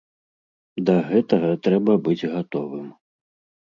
[0.87, 2.93] Да гэтага трэба быць гатовым.